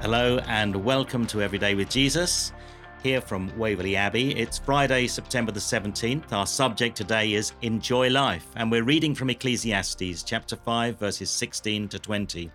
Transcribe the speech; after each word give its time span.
Hello 0.00 0.38
and 0.46 0.74
welcome 0.74 1.26
to 1.26 1.42
Everyday 1.42 1.74
with 1.74 1.90
Jesus. 1.90 2.54
Here 3.02 3.20
from 3.20 3.54
Waverley 3.58 3.96
Abbey, 3.96 4.34
it's 4.34 4.56
Friday, 4.56 5.06
September 5.06 5.52
the 5.52 5.60
17th. 5.60 6.32
Our 6.32 6.46
subject 6.46 6.96
today 6.96 7.34
is 7.34 7.52
Enjoy 7.60 8.08
Life, 8.08 8.46
and 8.56 8.70
we're 8.70 8.82
reading 8.82 9.14
from 9.14 9.28
Ecclesiastes 9.28 10.22
chapter 10.22 10.56
5, 10.56 10.98
verses 10.98 11.28
16 11.28 11.88
to 11.88 11.98
20. 11.98 12.50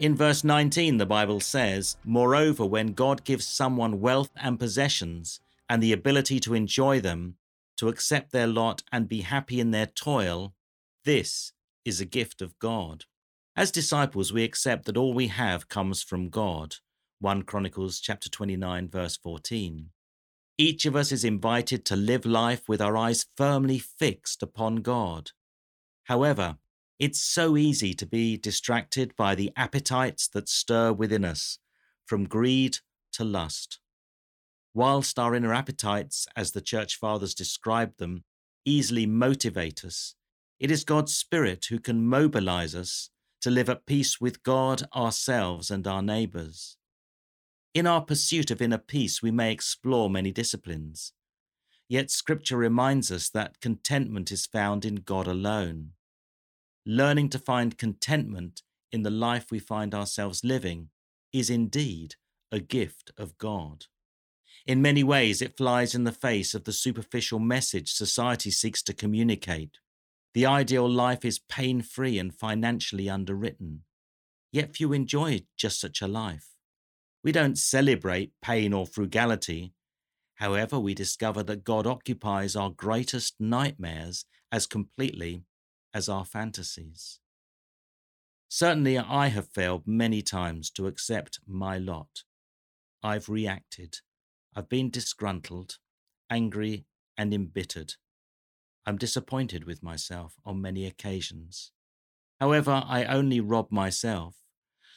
In 0.00 0.16
verse 0.16 0.42
19, 0.42 0.96
the 0.96 1.06
Bible 1.06 1.38
says, 1.38 1.98
Moreover, 2.04 2.66
when 2.66 2.94
God 2.94 3.22
gives 3.22 3.46
someone 3.46 4.00
wealth 4.00 4.32
and 4.34 4.58
possessions 4.58 5.38
and 5.68 5.80
the 5.80 5.92
ability 5.92 6.40
to 6.40 6.54
enjoy 6.54 6.98
them, 6.98 7.36
to 7.76 7.86
accept 7.86 8.32
their 8.32 8.48
lot 8.48 8.82
and 8.90 9.08
be 9.08 9.20
happy 9.20 9.60
in 9.60 9.70
their 9.70 9.86
toil, 9.86 10.52
this 11.04 11.52
is 11.84 12.00
a 12.00 12.04
gift 12.04 12.42
of 12.42 12.58
God. 12.58 13.04
As 13.54 13.70
disciples, 13.70 14.32
we 14.32 14.44
accept 14.44 14.86
that 14.86 14.96
all 14.96 15.12
we 15.12 15.26
have 15.26 15.68
comes 15.68 16.02
from 16.02 16.30
God. 16.30 16.76
1 17.20 17.42
Chronicles 17.42 18.00
chapter 18.00 18.30
29 18.30 18.88
verse 18.88 19.18
14. 19.18 19.90
Each 20.56 20.86
of 20.86 20.96
us 20.96 21.12
is 21.12 21.22
invited 21.22 21.84
to 21.84 21.94
live 21.96 22.24
life 22.24 22.66
with 22.66 22.80
our 22.80 22.96
eyes 22.96 23.26
firmly 23.36 23.78
fixed 23.78 24.42
upon 24.42 24.76
God. 24.76 25.32
However, 26.04 26.56
it's 26.98 27.20
so 27.20 27.58
easy 27.58 27.92
to 27.92 28.06
be 28.06 28.38
distracted 28.38 29.14
by 29.16 29.34
the 29.34 29.52
appetites 29.54 30.28
that 30.28 30.48
stir 30.48 30.90
within 30.92 31.24
us, 31.24 31.58
from 32.06 32.24
greed 32.24 32.78
to 33.12 33.22
lust. 33.22 33.80
Whilst 34.72 35.18
our 35.18 35.34
inner 35.34 35.52
appetites, 35.52 36.26
as 36.34 36.52
the 36.52 36.62
Church 36.62 36.96
Fathers 36.96 37.34
described 37.34 37.98
them, 37.98 38.24
easily 38.64 39.04
motivate 39.04 39.84
us, 39.84 40.14
it 40.58 40.70
is 40.70 40.84
God's 40.84 41.14
Spirit 41.14 41.66
who 41.66 41.78
can 41.78 42.06
mobilize 42.06 42.74
us 42.74 43.10
to 43.42 43.50
live 43.50 43.68
at 43.68 43.86
peace 43.86 44.20
with 44.20 44.42
God, 44.42 44.84
ourselves, 44.94 45.70
and 45.70 45.86
our 45.86 46.02
neighbours. 46.02 46.76
In 47.74 47.86
our 47.86 48.00
pursuit 48.00 48.50
of 48.50 48.62
inner 48.62 48.78
peace, 48.78 49.22
we 49.22 49.30
may 49.30 49.52
explore 49.52 50.08
many 50.08 50.30
disciplines. 50.30 51.12
Yet 51.88 52.10
Scripture 52.10 52.56
reminds 52.56 53.10
us 53.10 53.28
that 53.30 53.60
contentment 53.60 54.30
is 54.32 54.46
found 54.46 54.84
in 54.84 54.96
God 54.96 55.26
alone. 55.26 55.90
Learning 56.86 57.28
to 57.30 57.38
find 57.38 57.76
contentment 57.76 58.62
in 58.90 59.02
the 59.02 59.10
life 59.10 59.50
we 59.50 59.58
find 59.58 59.94
ourselves 59.94 60.44
living 60.44 60.88
is 61.32 61.50
indeed 61.50 62.14
a 62.50 62.60
gift 62.60 63.10
of 63.16 63.38
God. 63.38 63.86
In 64.66 64.82
many 64.82 65.02
ways, 65.02 65.42
it 65.42 65.56
flies 65.56 65.94
in 65.94 66.04
the 66.04 66.12
face 66.12 66.54
of 66.54 66.64
the 66.64 66.72
superficial 66.72 67.38
message 67.38 67.92
society 67.92 68.50
seeks 68.50 68.82
to 68.84 68.92
communicate. 68.92 69.78
The 70.34 70.46
ideal 70.46 70.88
life 70.88 71.24
is 71.24 71.38
pain 71.38 71.82
free 71.82 72.18
and 72.18 72.34
financially 72.34 73.08
underwritten. 73.10 73.82
Yet 74.50 74.76
few 74.76 74.92
enjoy 74.92 75.42
just 75.56 75.80
such 75.80 76.00
a 76.00 76.08
life. 76.08 76.48
We 77.22 77.32
don't 77.32 77.58
celebrate 77.58 78.32
pain 78.42 78.72
or 78.72 78.86
frugality. 78.86 79.74
However, 80.36 80.78
we 80.78 80.94
discover 80.94 81.42
that 81.44 81.64
God 81.64 81.86
occupies 81.86 82.56
our 82.56 82.70
greatest 82.70 83.34
nightmares 83.38 84.24
as 84.50 84.66
completely 84.66 85.44
as 85.94 86.08
our 86.08 86.24
fantasies. 86.24 87.20
Certainly, 88.48 88.98
I 88.98 89.28
have 89.28 89.48
failed 89.48 89.86
many 89.86 90.20
times 90.20 90.70
to 90.72 90.86
accept 90.86 91.40
my 91.46 91.78
lot. 91.78 92.24
I've 93.02 93.28
reacted. 93.28 93.98
I've 94.54 94.68
been 94.68 94.90
disgruntled, 94.90 95.78
angry, 96.28 96.84
and 97.16 97.32
embittered. 97.32 97.94
I'm 98.84 98.96
disappointed 98.96 99.64
with 99.64 99.82
myself 99.82 100.34
on 100.44 100.60
many 100.60 100.86
occasions. 100.86 101.70
However, 102.40 102.82
I 102.84 103.04
only 103.04 103.40
rob 103.40 103.70
myself. 103.70 104.36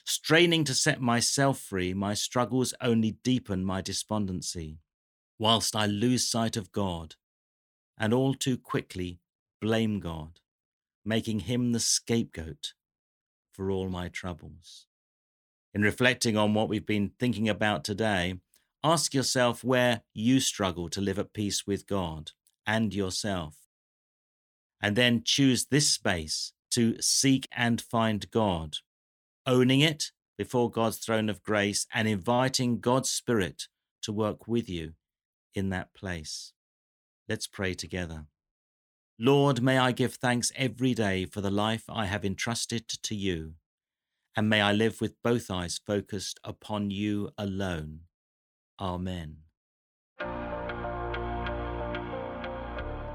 Straining 0.05 0.63
to 0.63 0.73
set 0.73 1.01
myself 1.01 1.59
free, 1.59 1.93
my 1.93 2.13
struggles 2.13 2.73
only 2.81 3.11
deepen 3.23 3.63
my 3.63 3.81
despondency, 3.81 4.79
whilst 5.37 5.75
I 5.75 5.85
lose 5.85 6.27
sight 6.27 6.57
of 6.57 6.71
God, 6.71 7.15
and 7.97 8.13
all 8.13 8.33
too 8.33 8.57
quickly 8.57 9.19
blame 9.61 9.99
God, 9.99 10.39
making 11.03 11.41
him 11.41 11.71
the 11.71 11.79
scapegoat 11.79 12.73
for 13.51 13.69
all 13.69 13.89
my 13.89 14.09
troubles. 14.09 14.87
In 15.73 15.81
reflecting 15.81 16.37
on 16.37 16.53
what 16.53 16.69
we've 16.69 16.85
been 16.85 17.11
thinking 17.19 17.49
about 17.49 17.83
today, 17.83 18.39
ask 18.83 19.13
yourself 19.13 19.63
where 19.63 20.01
you 20.13 20.39
struggle 20.39 20.89
to 20.89 21.01
live 21.01 21.19
at 21.19 21.33
peace 21.33 21.67
with 21.67 21.87
God 21.87 22.31
and 22.65 22.93
yourself 22.93 23.64
and 24.85 24.95
then 24.95 25.23
choose 25.25 25.65
this 25.65 25.89
space 25.89 26.53
to 26.69 26.95
seek 27.01 27.47
and 27.51 27.81
find 27.81 28.29
God, 28.29 28.77
owning 29.47 29.81
it 29.81 30.11
before 30.37 30.69
God's 30.69 30.99
throne 30.99 31.27
of 31.27 31.41
grace 31.41 31.87
and 31.91 32.07
inviting 32.07 32.79
God's 32.79 33.09
Spirit 33.09 33.63
to 34.03 34.13
work 34.13 34.47
with 34.47 34.69
you 34.69 34.91
in 35.55 35.69
that 35.69 35.95
place. 35.95 36.53
Let's 37.27 37.47
pray 37.47 37.73
together. 37.73 38.27
Lord, 39.17 39.59
may 39.59 39.79
I 39.79 39.91
give 39.91 40.13
thanks 40.13 40.51
every 40.55 40.93
day 40.93 41.25
for 41.25 41.41
the 41.41 41.49
life 41.49 41.85
I 41.89 42.05
have 42.05 42.23
entrusted 42.23 42.87
to 42.87 43.15
you, 43.15 43.53
and 44.37 44.47
may 44.47 44.61
I 44.61 44.71
live 44.71 45.01
with 45.01 45.15
both 45.23 45.49
eyes 45.49 45.79
focused 45.83 46.39
upon 46.43 46.91
you 46.91 47.31
alone. 47.39 48.01
Amen. 48.79 49.37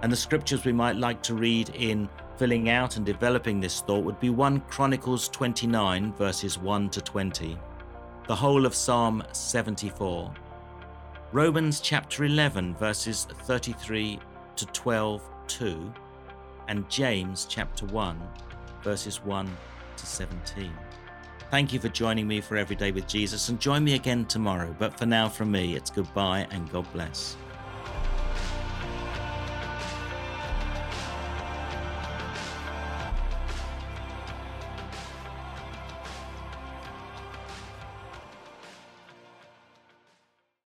And 0.02 0.10
the 0.10 0.16
scriptures 0.16 0.64
we 0.64 0.72
might 0.72 0.96
like 0.96 1.22
to 1.24 1.34
read 1.34 1.70
in 1.70 2.08
filling 2.38 2.70
out 2.70 2.96
and 2.96 3.04
developing 3.04 3.60
this 3.60 3.82
thought 3.82 4.02
would 4.02 4.18
be 4.18 4.30
1 4.30 4.60
Chronicles 4.62 5.28
29, 5.28 6.14
verses 6.14 6.58
1 6.58 6.88
to 6.90 7.02
20, 7.02 7.58
the 8.26 8.34
whole 8.34 8.64
of 8.64 8.74
Psalm 8.74 9.22
74, 9.32 10.32
Romans 11.32 11.80
chapter 11.80 12.24
11, 12.24 12.74
verses 12.76 13.26
33 13.42 14.18
to 14.56 14.66
12, 14.66 15.22
2, 15.48 15.92
and 16.68 16.88
James 16.88 17.46
chapter 17.48 17.84
1, 17.86 18.18
verses 18.82 19.22
1 19.22 19.46
to 19.96 20.06
17. 20.06 20.72
Thank 21.50 21.72
you 21.72 21.80
for 21.80 21.88
joining 21.88 22.26
me 22.26 22.40
for 22.40 22.56
Every 22.56 22.76
Day 22.76 22.90
with 22.90 23.06
Jesus 23.06 23.48
and 23.48 23.60
join 23.60 23.84
me 23.84 23.96
again 23.96 24.24
tomorrow. 24.24 24.74
But 24.78 24.98
for 24.98 25.04
now, 25.04 25.28
from 25.28 25.50
me, 25.50 25.74
it's 25.74 25.90
goodbye 25.90 26.46
and 26.50 26.70
God 26.70 26.90
bless. 26.92 27.36